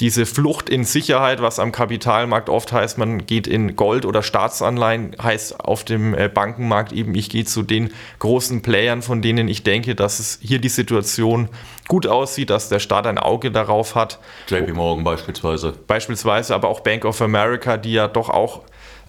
diese 0.00 0.26
Flucht 0.26 0.68
in 0.68 0.84
Sicherheit, 0.84 1.42
was 1.42 1.58
am 1.58 1.72
Kapitalmarkt 1.72 2.48
oft 2.48 2.72
heißt, 2.72 2.98
man 2.98 3.26
geht 3.26 3.48
in 3.48 3.74
Gold 3.74 4.06
oder 4.06 4.22
Staatsanleihen, 4.22 5.16
heißt 5.20 5.58
auf 5.58 5.82
dem 5.82 6.14
äh, 6.14 6.28
Bankenmarkt 6.28 6.92
eben, 6.92 7.16
ich 7.16 7.30
gehe 7.30 7.44
zu 7.44 7.62
den 7.62 7.90
großen 8.20 8.62
Playern, 8.62 9.02
von 9.02 9.22
denen 9.22 9.48
ich 9.48 9.64
denke, 9.64 9.96
dass 9.96 10.20
es 10.20 10.38
hier 10.40 10.60
die 10.60 10.68
Situation 10.68 11.48
gut 11.88 12.06
aussieht, 12.06 12.50
dass 12.50 12.68
der 12.68 12.78
Staat 12.78 13.08
ein 13.08 13.18
Auge 13.18 13.50
darauf 13.50 13.96
hat. 13.96 14.20
JP 14.48 14.74
Morgan 14.74 15.02
beispielsweise. 15.02 15.72
Beispielsweise, 15.88 16.54
aber 16.54 16.68
auch 16.68 16.80
Bank 16.80 17.04
of 17.04 17.20
America, 17.20 17.76
die 17.76 17.94
ja 17.94 18.06
doch 18.06 18.28
auch 18.28 18.62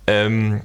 ähm, 0.07 0.61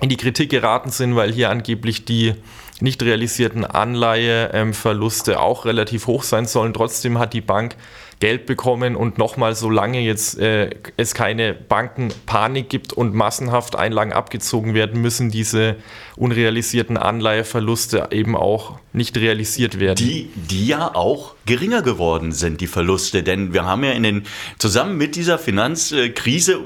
in 0.00 0.08
die 0.08 0.16
Kritik 0.16 0.50
geraten 0.50 0.90
sind, 0.90 1.14
weil 1.14 1.32
hier 1.32 1.50
angeblich 1.50 2.04
die 2.04 2.34
nicht 2.80 3.02
realisierten 3.04 3.64
Anleiheverluste 3.64 5.38
auch 5.38 5.64
relativ 5.64 6.08
hoch 6.08 6.24
sein 6.24 6.46
sollen. 6.46 6.74
Trotzdem 6.74 7.18
hat 7.20 7.32
die 7.32 7.40
Bank 7.40 7.76
Geld 8.20 8.46
bekommen 8.46 8.96
und 8.96 9.18
nochmal, 9.18 9.54
solange 9.54 10.00
jetzt 10.00 10.38
äh, 10.38 10.70
es 10.96 11.14
keine 11.14 11.54
Bankenpanik 11.54 12.68
gibt 12.68 12.92
und 12.92 13.14
massenhaft 13.14 13.76
Einlagen 13.76 14.12
abgezogen 14.12 14.74
werden, 14.74 15.00
müssen 15.00 15.30
diese 15.30 15.76
unrealisierten 16.16 16.96
Anleiheverluste 16.96 18.08
eben 18.10 18.36
auch 18.36 18.78
nicht 18.92 19.16
realisiert 19.16 19.80
werden. 19.80 19.96
Die, 19.96 20.30
die 20.34 20.66
ja 20.68 20.94
auch 20.94 21.34
geringer 21.46 21.82
geworden 21.82 22.32
sind, 22.32 22.60
die 22.60 22.66
Verluste. 22.66 23.22
Denn 23.22 23.52
wir 23.52 23.64
haben 23.64 23.84
ja 23.84 23.92
in 23.92 24.02
den, 24.02 24.22
zusammen 24.58 24.96
mit 24.96 25.16
dieser 25.16 25.38
Finanzkrise, 25.38 26.58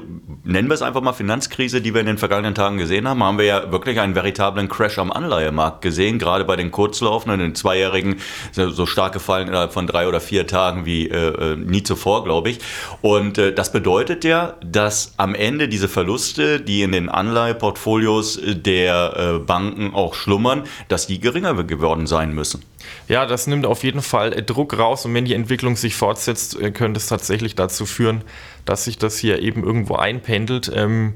nennen 0.43 0.69
wir 0.69 0.73
es 0.73 0.81
einfach 0.81 1.01
mal 1.01 1.13
Finanzkrise, 1.13 1.81
die 1.81 1.93
wir 1.93 2.01
in 2.01 2.07
den 2.07 2.17
vergangenen 2.17 2.55
Tagen 2.55 2.77
gesehen 2.77 3.07
haben, 3.07 3.23
haben 3.23 3.37
wir 3.37 3.45
ja 3.45 3.71
wirklich 3.71 3.99
einen 3.99 4.15
veritablen 4.15 4.69
Crash 4.69 4.97
am 4.99 5.11
Anleihemarkt 5.11 5.81
gesehen, 5.81 6.19
gerade 6.19 6.45
bei 6.45 6.55
den 6.55 6.71
Kurzlaufenden, 6.71 7.39
den 7.39 7.55
Zweijährigen, 7.55 8.17
so 8.51 8.85
stark 8.85 9.13
gefallen 9.13 9.47
innerhalb 9.47 9.73
von 9.73 9.87
drei 9.87 10.07
oder 10.07 10.21
vier 10.21 10.47
Tagen 10.47 10.85
wie 10.85 11.07
äh, 11.07 11.53
äh, 11.53 11.55
nie 11.55 11.83
zuvor, 11.83 12.23
glaube 12.23 12.49
ich. 12.49 12.59
Und 13.01 13.37
äh, 13.37 13.53
das 13.53 13.71
bedeutet 13.71 14.23
ja, 14.23 14.55
dass 14.63 15.13
am 15.17 15.35
Ende 15.35 15.67
diese 15.67 15.87
Verluste, 15.87 16.59
die 16.59 16.81
in 16.81 16.91
den 16.91 17.09
Anleiheportfolios 17.09 18.39
der 18.43 19.15
äh, 19.15 19.39
Banken 19.39 19.93
auch 19.93 20.13
schlummern, 20.13 20.63
dass 20.87 21.07
die 21.07 21.19
geringer 21.19 21.63
geworden 21.63 22.07
sein 22.07 22.33
müssen. 22.33 22.63
Ja, 23.07 23.25
das 23.25 23.47
nimmt 23.47 23.65
auf 23.65 23.83
jeden 23.83 24.01
Fall 24.01 24.31
Druck 24.31 24.77
raus 24.77 25.05
und 25.05 25.13
wenn 25.13 25.25
die 25.25 25.33
Entwicklung 25.33 25.75
sich 25.75 25.95
fortsetzt, 25.95 26.57
könnte 26.73 26.99
es 26.99 27.07
tatsächlich 27.07 27.55
dazu 27.55 27.85
führen, 27.85 28.23
dass 28.65 28.85
sich 28.85 28.97
das 28.97 29.17
hier 29.17 29.41
eben 29.41 29.63
irgendwo 29.63 29.95
einpendelt. 29.95 30.71
Ähm, 30.73 31.15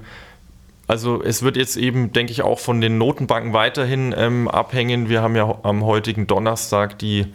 also 0.88 1.24
es 1.24 1.44
wird 1.44 1.56
jetzt 1.56 1.78
eben, 1.78 2.12
denke 2.12 2.32
ich, 2.32 2.42
auch 2.42 2.60
von 2.60 2.82
den 2.82 2.98
Notenbanken 2.98 3.54
weiterhin 3.54 4.14
ähm, 4.18 4.48
abhängen. 4.48 5.08
Wir 5.08 5.22
haben 5.22 5.36
ja 5.36 5.60
am 5.64 5.86
heutigen 5.86 6.28
Donnerstag 6.28 7.00
die 7.00 7.28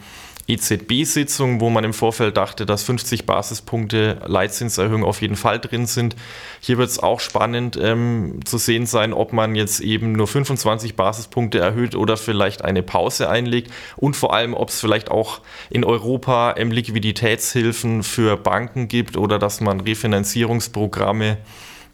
EZB-Sitzung, 0.49 1.61
wo 1.61 1.69
man 1.69 1.85
im 1.85 1.93
Vorfeld 1.93 2.37
dachte, 2.39 2.65
dass 2.65 2.83
50 2.83 3.27
Basispunkte 3.27 4.21
Leitzinserhöhung 4.27 5.05
auf 5.05 5.21
jeden 5.21 5.37
Fall 5.37 5.61
drin 5.61 5.87
sind. 5.87 6.17
Hier 6.61 6.79
wird 6.79 6.89
es 6.89 6.99
auch 6.99 7.21
spannend 7.21 7.79
ähm, 7.81 8.41
zu 8.45 8.57
sehen 8.57 8.87
sein, 8.87 9.13
ob 9.13 9.33
man 9.35 9.55
jetzt 9.55 9.81
eben 9.81 10.13
nur 10.13 10.27
25 10.27 10.97
Basispunkte 10.97 11.59
erhöht 11.59 11.95
oder 11.95 12.17
vielleicht 12.17 12.65
eine 12.65 12.83
Pause 12.83 13.29
einlegt 13.29 13.71
und 13.97 14.17
vor 14.17 14.35
allem, 14.35 14.55
ob 14.55 14.71
es 14.71 14.81
vielleicht 14.81 15.11
auch 15.11 15.41
in 15.69 15.85
Europa 15.85 16.55
ähm, 16.57 16.71
Liquiditätshilfen 16.71 18.03
für 18.03 18.39
Banken 18.39 18.89
gibt 18.89 19.19
oder 19.19 19.39
dass 19.39 19.61
man 19.61 19.81
Refinanzierungsprogramme 19.81 21.33
äh, 21.33 21.37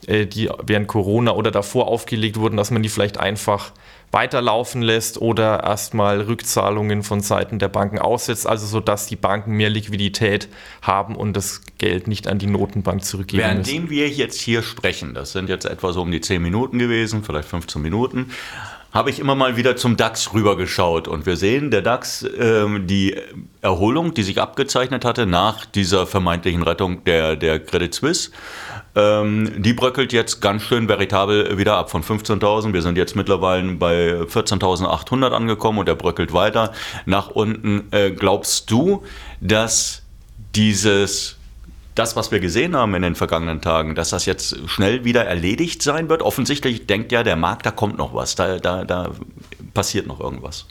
die 0.07 0.51
während 0.63 0.89
Corona 0.89 1.33
oder 1.33 1.51
davor 1.51 1.89
aufgelegt 1.89 2.39
wurden, 2.39 2.57
dass 2.57 2.71
man 2.71 2.83
die 2.83 2.89
vielleicht 2.89 3.19
einfach 3.19 3.73
weiterlaufen 4.15 4.81
lässt 4.81 5.21
oder 5.21 5.65
erstmal 5.65 6.21
Rückzahlungen 6.21 7.03
von 7.03 7.21
Seiten 7.21 7.59
der 7.59 7.69
Banken 7.69 7.99
aussetzt, 7.99 8.47
also 8.47 8.65
so 8.65 8.81
dass 8.81 9.07
die 9.07 9.17
Banken 9.17 9.53
mehr 9.53 9.71
Liquidität 9.71 10.49
haben 10.83 11.17
und 11.17 11.37
das 11.37 11.63
Geld 11.79 12.07
nicht 12.07 12.29
an 12.29 12.39
die 12.39 12.47
Notenbank 12.47 13.05
zurückgeben 13.05 13.43
Währenddem 13.43 13.83
müssen. 13.83 13.91
wir 13.91 14.09
jetzt 14.09 14.41
hier 14.41 14.63
sprechen, 14.63 15.15
das 15.15 15.33
sind 15.33 15.49
jetzt 15.49 15.65
etwa 15.65 15.93
so 15.93 16.03
um 16.03 16.13
die 16.13 16.21
10 16.21 16.41
Minuten 16.41 16.79
gewesen, 16.79 17.25
vielleicht 17.25 17.49
15 17.49 17.83
Minuten, 17.83 18.31
habe 18.95 19.11
ich 19.11 19.19
immer 19.19 19.35
mal 19.35 19.57
wieder 19.57 19.75
zum 19.75 19.97
DAX 19.97 20.33
rübergeschaut 20.33 21.09
und 21.09 21.27
wir 21.27 21.37
sehen, 21.37 21.73
der 21.73 21.83
DAX, 21.83 22.23
äh, 22.23 22.67
die 22.79 23.17
Erholung, 23.61 24.15
die 24.15 24.23
sich 24.23 24.41
abgezeichnet 24.41 25.05
hatte 25.05 25.27
nach 25.27 25.67
dieser 25.67 26.07
vermeintlichen 26.07 26.63
Rettung 26.63 27.03
der, 27.03 27.35
der 27.35 27.59
Credit 27.59 27.93
Suisse, 27.93 28.31
ähm, 28.97 29.63
die 29.63 29.73
bröckelt 29.73 30.13
jetzt 30.13 30.41
ganz 30.41 30.63
schön 30.63 30.89
veritabel 30.89 31.59
wieder 31.59 31.77
ab 31.77 31.91
von 31.91 32.03
15.000. 32.03 32.73
Wir 32.73 32.83
sind 32.83 32.97
jetzt 32.97 33.17
mittlerweile 33.17 33.73
bei 33.75 34.21
14.800 34.23 35.31
angekommen 35.31 35.81
und 35.81 35.89
er 35.89 35.97
bröckelt 35.97 36.33
weiter 36.33 36.73
nach 37.07 37.29
unten. 37.29 37.89
Äh, 37.91 38.13
glaubst 38.13 38.71
du, 38.71 39.03
dass 39.41 40.03
dieses 40.55 41.37
das, 41.95 42.17
was 42.17 42.33
wir 42.33 42.41
gesehen 42.41 42.75
haben 42.75 42.95
in 42.95 43.03
den 43.03 43.15
vergangenen 43.15 43.61
Tagen, 43.61 43.95
dass 43.95 44.11
das 44.11 44.27
jetzt 44.27 44.69
schnell 44.69 45.05
wieder 45.05 45.25
erledigt 45.25 45.83
sein 45.83 46.09
wird? 46.09 46.23
Offensichtlich 46.23 46.87
denkt 46.87 47.13
ja 47.13 47.23
der 47.23 47.37
Markt, 47.37 47.67
da 47.67 47.71
kommt 47.71 47.99
noch 47.99 48.15
was, 48.15 48.35
da, 48.35 48.59
da, 48.59 48.85
da 48.85 49.11
passiert 49.75 50.07
noch 50.07 50.21
irgendwas. 50.21 50.67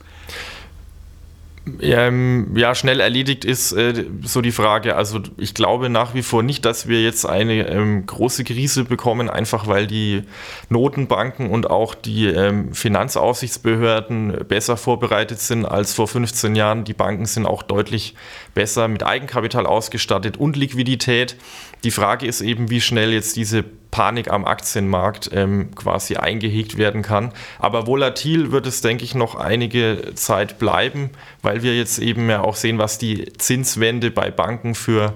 Ähm, 1.82 2.52
ja, 2.56 2.76
schnell 2.76 3.00
erledigt 3.00 3.46
ist 3.46 3.72
äh, 3.72 4.06
so 4.22 4.42
die 4.42 4.52
Frage. 4.52 4.98
Also 4.98 5.22
ich 5.38 5.54
glaube 5.54 5.88
nach 5.88 6.14
wie 6.14 6.22
vor 6.22 6.44
nicht, 6.44 6.66
dass 6.66 6.90
wir 6.90 7.02
jetzt 7.02 7.26
eine 7.26 7.70
ähm, 7.70 8.06
große 8.06 8.44
Krise 8.44 8.84
bekommen, 8.84 9.30
einfach 9.30 9.68
weil 9.68 9.88
die 9.88 10.24
Notenbanken 10.68 11.50
und 11.50 11.70
auch 11.70 11.96
die 11.96 12.26
ähm, 12.26 12.74
Finanzaufsichtsbehörden 12.74 14.46
besser 14.46 14.76
vorbereitet 14.76 15.40
sind 15.40 15.66
als 15.66 15.94
vor 15.94 16.10
15 16.10 16.56
Jahren. 16.56 16.84
Die 16.84 16.94
Banken 16.94 17.26
sind 17.26 17.46
auch 17.46 17.64
deutlich 17.64 18.16
besser 18.54 18.90
mit 18.90 19.04
Eigenkapital 19.04 19.66
ausgestattet 19.66 20.36
und 20.36 20.58
Liquidität. 20.58 21.38
Die 21.84 21.92
Frage 21.92 22.26
ist 22.26 22.42
eben, 22.42 22.70
wie 22.70 22.80
schnell 22.80 23.12
jetzt 23.12 23.36
diese 23.36 23.64
Panik 23.92 24.32
am 24.32 24.46
Aktienmarkt 24.46 25.30
ähm, 25.34 25.76
quasi 25.76 26.16
eingehegt 26.16 26.78
werden 26.78 27.04
kann. 27.04 27.32
Aber 27.60 27.86
volatil 27.86 28.52
wird 28.52 28.66
es, 28.66 28.82
denke 28.82 29.04
ich, 29.04 29.14
noch 29.14 29.36
einige 29.36 30.14
Zeit 30.16 30.58
bleiben, 30.58 31.12
weil 31.42 31.62
wir 31.62 31.78
jetzt 31.78 32.00
eben 32.00 32.30
ja 32.30 32.42
auch 32.42 32.56
sehen, 32.56 32.80
was 32.80 32.98
die 32.98 33.32
Zinswende 33.34 34.10
bei 34.10 34.32
Banken 34.32 34.74
für 34.74 35.14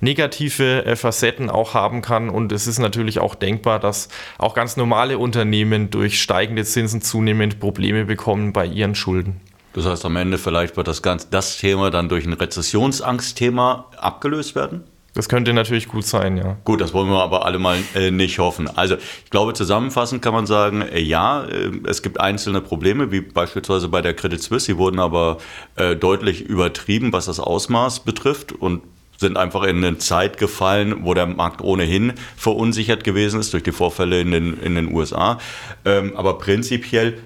negative 0.00 0.84
äh, 0.84 0.94
Facetten 0.94 1.50
auch 1.50 1.74
haben 1.74 2.02
kann. 2.02 2.28
Und 2.28 2.52
es 2.52 2.66
ist 2.66 2.78
natürlich 2.78 3.18
auch 3.18 3.34
denkbar, 3.34 3.80
dass 3.80 4.08
auch 4.38 4.54
ganz 4.54 4.76
normale 4.76 5.18
Unternehmen 5.18 5.90
durch 5.90 6.22
steigende 6.22 6.64
Zinsen 6.64 7.02
zunehmend 7.02 7.60
Probleme 7.60 8.04
bekommen 8.04 8.52
bei 8.52 8.66
ihren 8.66 8.94
Schulden. 8.94 9.40
Das 9.72 9.86
heißt, 9.86 10.04
am 10.04 10.16
Ende 10.16 10.38
vielleicht 10.38 10.76
wird 10.76 10.86
das, 10.86 11.02
ganz, 11.02 11.30
das 11.30 11.58
Thema 11.58 11.90
dann 11.90 12.08
durch 12.08 12.26
ein 12.26 12.32
Rezessionsangstthema 12.32 13.86
abgelöst 13.96 14.54
werden? 14.54 14.84
Das 15.14 15.28
könnte 15.28 15.52
natürlich 15.52 15.88
gut 15.88 16.04
sein, 16.04 16.36
ja. 16.36 16.56
Gut, 16.64 16.80
das 16.80 16.94
wollen 16.94 17.08
wir 17.08 17.20
aber 17.20 17.44
alle 17.44 17.58
mal 17.58 17.78
äh, 17.94 18.10
nicht 18.10 18.38
hoffen. 18.38 18.68
Also 18.68 18.96
ich 18.96 19.30
glaube, 19.30 19.54
zusammenfassend 19.54 20.22
kann 20.22 20.32
man 20.32 20.46
sagen, 20.46 20.82
äh, 20.82 21.00
ja, 21.00 21.44
äh, 21.44 21.72
es 21.88 22.02
gibt 22.02 22.20
einzelne 22.20 22.60
Probleme, 22.60 23.10
wie 23.10 23.20
beispielsweise 23.20 23.88
bei 23.88 24.02
der 24.02 24.14
Credit 24.14 24.40
Suisse. 24.40 24.66
Sie 24.66 24.76
wurden 24.76 25.00
aber 25.00 25.38
äh, 25.74 25.96
deutlich 25.96 26.42
übertrieben, 26.42 27.12
was 27.12 27.26
das 27.26 27.40
Ausmaß 27.40 28.00
betrifft 28.00 28.52
und 28.52 28.82
sind 29.20 29.36
einfach 29.36 29.64
in 29.64 29.84
eine 29.84 29.98
Zeit 29.98 30.38
gefallen, 30.38 31.04
wo 31.04 31.12
der 31.12 31.26
Markt 31.26 31.60
ohnehin 31.60 32.14
verunsichert 32.36 33.04
gewesen 33.04 33.38
ist 33.38 33.52
durch 33.52 33.62
die 33.62 33.72
Vorfälle 33.72 34.20
in 34.20 34.30
den, 34.30 34.58
in 34.60 34.74
den 34.76 34.94
USA. 34.94 35.38
Ähm, 35.84 36.16
aber 36.16 36.38
prinzipiell 36.38 37.18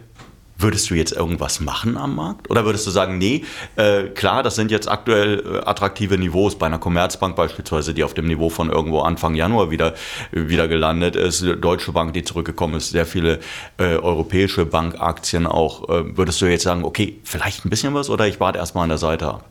Würdest 0.56 0.88
du 0.88 0.94
jetzt 0.94 1.12
irgendwas 1.12 1.60
machen 1.60 1.96
am 1.96 2.14
Markt? 2.14 2.48
Oder 2.48 2.64
würdest 2.64 2.86
du 2.86 2.90
sagen, 2.90 3.18
nee, 3.18 3.44
äh, 3.74 4.04
klar, 4.04 4.42
das 4.44 4.54
sind 4.54 4.70
jetzt 4.70 4.88
aktuell 4.88 5.42
äh, 5.44 5.58
attraktive 5.66 6.16
Niveaus 6.16 6.56
bei 6.56 6.66
einer 6.66 6.78
Commerzbank 6.78 7.34
beispielsweise, 7.34 7.92
die 7.92 8.04
auf 8.04 8.14
dem 8.14 8.26
Niveau 8.26 8.50
von 8.50 8.70
irgendwo 8.70 9.00
Anfang 9.00 9.34
Januar 9.34 9.72
wieder, 9.72 9.94
wieder 10.30 10.68
gelandet 10.68 11.16
ist, 11.16 11.44
Deutsche 11.60 11.92
Bank, 11.92 12.14
die 12.14 12.22
zurückgekommen 12.22 12.74
ist, 12.74 12.90
sehr 12.90 13.04
viele 13.04 13.40
äh, 13.78 13.96
europäische 13.96 14.64
Bankaktien 14.64 15.46
auch. 15.46 15.88
Äh, 15.88 16.16
würdest 16.16 16.40
du 16.40 16.46
jetzt 16.46 16.62
sagen, 16.62 16.84
okay, 16.84 17.18
vielleicht 17.24 17.64
ein 17.64 17.70
bisschen 17.70 17.94
was 17.94 18.08
oder 18.08 18.28
ich 18.28 18.38
warte 18.38 18.58
erstmal 18.58 18.84
an 18.84 18.90
der 18.90 18.98
Seite 18.98 19.26
ab? 19.26 19.44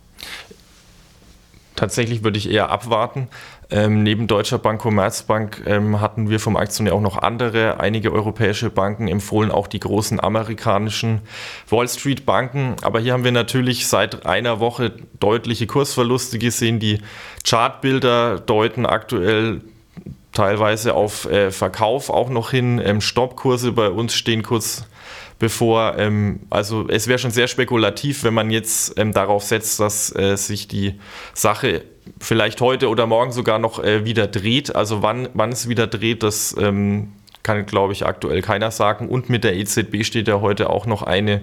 Tatsächlich 1.75 2.23
würde 2.23 2.37
ich 2.37 2.49
eher 2.49 2.69
abwarten. 2.69 3.27
Ähm, 3.73 4.03
neben 4.03 4.27
Deutscher 4.27 4.59
Bank, 4.59 4.81
Commerzbank 4.81 5.63
ähm, 5.65 5.99
hatten 5.99 6.29
wir 6.29 6.39
vom 6.39 6.57
Aktionär 6.57 6.93
auch 6.93 7.01
noch 7.01 7.17
andere, 7.17 7.79
einige 7.79 8.13
europäische 8.13 8.69
Banken 8.69 9.07
empfohlen, 9.07 9.49
auch 9.49 9.65
die 9.65 9.79
großen 9.79 10.19
amerikanischen 10.19 11.21
Wall 11.69 11.89
Street 11.89 12.23
Banken. 12.23 12.75
Aber 12.83 12.99
hier 12.99 13.13
haben 13.13 13.23
wir 13.23 13.31
natürlich 13.31 13.87
seit 13.87 14.27
einer 14.27 14.59
Woche 14.59 14.91
deutliche 15.19 15.65
Kursverluste 15.65 16.37
gesehen. 16.37 16.79
Die 16.79 16.99
Chartbilder 17.43 18.39
deuten 18.39 18.85
aktuell 18.85 19.61
teilweise 20.33 20.93
auf 20.93 21.25
äh, 21.25 21.49
Verkauf 21.49 22.11
auch 22.11 22.29
noch 22.29 22.51
hin. 22.51 22.79
Ähm, 22.83 23.01
Stoppkurse 23.01 23.71
bei 23.71 23.89
uns 23.89 24.13
stehen 24.13 24.43
kurz 24.43 24.85
bevor, 25.39 25.97
ähm, 25.97 26.41
also 26.51 26.87
es 26.89 27.07
wäre 27.07 27.17
schon 27.17 27.31
sehr 27.31 27.47
spekulativ, 27.47 28.23
wenn 28.23 28.35
man 28.35 28.51
jetzt 28.51 28.99
ähm, 28.99 29.13
darauf 29.13 29.43
setzt, 29.43 29.79
dass 29.79 30.15
äh, 30.15 30.37
sich 30.37 30.67
die 30.67 30.99
Sache 31.33 31.85
vielleicht 32.19 32.61
heute 32.61 32.89
oder 32.89 33.07
morgen 33.07 33.31
sogar 33.31 33.59
noch 33.59 33.83
äh, 33.83 34.05
wieder 34.05 34.27
dreht. 34.27 34.75
Also 34.75 35.01
wann, 35.01 35.29
wann 35.33 35.51
es 35.51 35.67
wieder 35.69 35.87
dreht, 35.87 36.23
das 36.23 36.55
ähm, 36.59 37.13
kann, 37.43 37.65
glaube 37.65 37.93
ich, 37.93 38.05
aktuell 38.05 38.41
keiner 38.41 38.71
sagen. 38.71 39.09
Und 39.09 39.29
mit 39.29 39.43
der 39.43 39.55
EZB 39.55 40.03
steht 40.03 40.27
ja 40.27 40.41
heute 40.41 40.69
auch 40.69 40.85
noch 40.85 41.03
eine, 41.03 41.41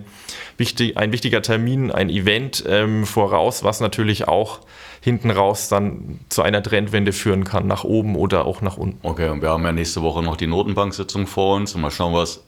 wichtig, 0.56 0.96
ein 0.96 1.12
wichtiger 1.12 1.42
Termin, 1.42 1.90
ein 1.90 2.08
Event 2.08 2.64
ähm, 2.66 3.06
voraus, 3.06 3.62
was 3.62 3.80
natürlich 3.80 4.26
auch 4.26 4.60
hinten 5.02 5.30
raus 5.30 5.68
dann 5.68 6.20
zu 6.28 6.42
einer 6.42 6.62
Trendwende 6.62 7.12
führen 7.12 7.44
kann, 7.44 7.66
nach 7.66 7.84
oben 7.84 8.16
oder 8.16 8.44
auch 8.44 8.60
nach 8.60 8.76
unten. 8.76 8.98
Okay, 9.02 9.30
und 9.30 9.40
wir 9.40 9.48
haben 9.48 9.64
ja 9.64 9.72
nächste 9.72 10.02
Woche 10.02 10.22
noch 10.22 10.36
die 10.36 10.46
Notenbank-Sitzung 10.46 11.26
vor 11.26 11.56
uns 11.56 11.74
mal 11.74 11.90
schauen, 11.90 12.14
was 12.14 12.44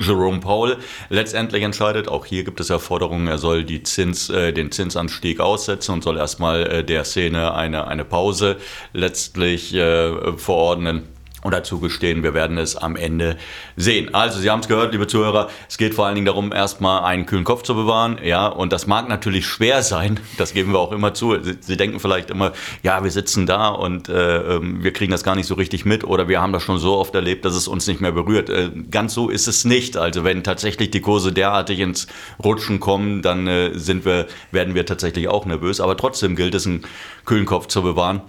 Jerome 0.00 0.40
Powell 0.40 0.76
letztendlich 1.08 1.62
entscheidet. 1.62 2.08
Auch 2.08 2.26
hier 2.26 2.44
gibt 2.44 2.60
es 2.60 2.68
ja 2.68 2.78
Forderungen, 2.78 3.28
er 3.28 3.38
soll 3.38 3.64
die 3.64 3.82
Zins, 3.82 4.28
äh, 4.28 4.52
den 4.52 4.70
Zinsanstieg 4.70 5.40
aussetzen 5.40 5.92
und 5.92 6.04
soll 6.04 6.18
erstmal 6.18 6.66
äh, 6.66 6.84
der 6.84 7.04
Szene 7.04 7.54
eine, 7.54 7.86
eine 7.86 8.04
Pause 8.04 8.56
letztlich 8.92 9.74
äh, 9.74 10.36
verordnen. 10.36 11.15
Oder 11.46 11.62
zugestehen. 11.62 12.24
Wir 12.24 12.34
werden 12.34 12.58
es 12.58 12.74
am 12.74 12.96
Ende 12.96 13.36
sehen. 13.76 14.12
Also, 14.12 14.40
Sie 14.40 14.50
haben 14.50 14.60
es 14.60 14.68
gehört, 14.68 14.92
liebe 14.92 15.06
Zuhörer. 15.06 15.48
Es 15.68 15.78
geht 15.78 15.94
vor 15.94 16.06
allen 16.06 16.16
Dingen 16.16 16.26
darum, 16.26 16.52
erstmal 16.52 17.04
einen 17.04 17.24
kühlen 17.24 17.44
Kopf 17.44 17.62
zu 17.62 17.76
bewahren. 17.76 18.18
Ja, 18.22 18.48
und 18.48 18.72
das 18.72 18.88
mag 18.88 19.08
natürlich 19.08 19.46
schwer 19.46 19.82
sein. 19.84 20.18
Das 20.38 20.52
geben 20.52 20.72
wir 20.72 20.80
auch 20.80 20.90
immer 20.90 21.14
zu. 21.14 21.40
Sie, 21.40 21.56
Sie 21.60 21.76
denken 21.76 22.00
vielleicht 22.00 22.30
immer, 22.30 22.52
ja, 22.82 23.04
wir 23.04 23.12
sitzen 23.12 23.46
da 23.46 23.68
und 23.68 24.08
äh, 24.08 24.56
ähm, 24.56 24.82
wir 24.82 24.92
kriegen 24.92 25.12
das 25.12 25.22
gar 25.22 25.36
nicht 25.36 25.46
so 25.46 25.54
richtig 25.54 25.84
mit 25.84 26.02
oder 26.02 26.26
wir 26.26 26.42
haben 26.42 26.52
das 26.52 26.64
schon 26.64 26.78
so 26.78 26.96
oft 26.96 27.14
erlebt, 27.14 27.44
dass 27.44 27.54
es 27.54 27.68
uns 27.68 27.86
nicht 27.86 28.00
mehr 28.00 28.12
berührt. 28.12 28.50
Äh, 28.50 28.70
ganz 28.90 29.14
so 29.14 29.28
ist 29.28 29.46
es 29.46 29.64
nicht. 29.64 29.96
Also, 29.96 30.24
wenn 30.24 30.42
tatsächlich 30.42 30.90
die 30.90 31.00
Kurse 31.00 31.32
derartig 31.32 31.78
ins 31.78 32.08
Rutschen 32.42 32.80
kommen, 32.80 33.22
dann 33.22 33.46
äh, 33.46 33.78
sind 33.78 34.04
wir, 34.04 34.26
werden 34.50 34.74
wir 34.74 34.84
tatsächlich 34.84 35.28
auch 35.28 35.46
nervös. 35.46 35.80
Aber 35.80 35.96
trotzdem 35.96 36.34
gilt 36.34 36.56
es, 36.56 36.66
einen 36.66 36.82
kühlen 37.24 37.46
Kopf 37.46 37.68
zu 37.68 37.82
bewahren. 37.82 38.22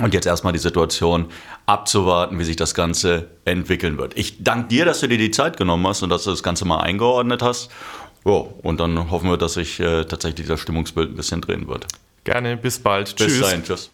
Und 0.00 0.12
jetzt 0.12 0.26
erstmal 0.26 0.52
die 0.52 0.58
Situation 0.58 1.26
abzuwarten, 1.64 2.38
wie 2.38 2.44
sich 2.44 2.56
das 2.56 2.74
Ganze 2.74 3.30
entwickeln 3.46 3.96
wird. 3.96 4.16
Ich 4.16 4.42
danke 4.44 4.68
dir, 4.68 4.84
dass 4.84 5.00
du 5.00 5.08
dir 5.08 5.16
die 5.16 5.30
Zeit 5.30 5.56
genommen 5.56 5.86
hast 5.86 6.02
und 6.02 6.10
dass 6.10 6.24
du 6.24 6.30
das 6.30 6.42
Ganze 6.42 6.66
mal 6.66 6.80
eingeordnet 6.80 7.42
hast. 7.42 7.70
Jo, 8.24 8.58
und 8.62 8.78
dann 8.80 9.10
hoffen 9.10 9.30
wir, 9.30 9.38
dass 9.38 9.54
sich 9.54 9.80
äh, 9.80 10.04
tatsächlich 10.04 10.48
das 10.48 10.60
Stimmungsbild 10.60 11.10
ein 11.10 11.16
bisschen 11.16 11.40
drehen 11.40 11.66
wird. 11.66 11.86
Gerne, 12.24 12.56
bis 12.56 12.78
bald. 12.78 13.16
Bis 13.16 13.26
tschüss. 13.26 13.40
Dahin, 13.40 13.62
tschüss. 13.62 13.90